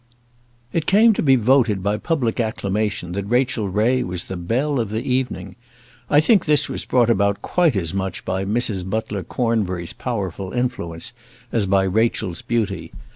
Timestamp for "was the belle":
4.01-4.79